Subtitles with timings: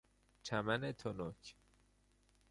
[0.43, 1.55] چمن تنک